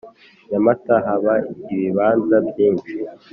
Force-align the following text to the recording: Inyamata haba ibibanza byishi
Inyamata 0.45 0.93
haba 1.05 1.33
ibibanza 1.73 2.35
byishi 2.47 2.95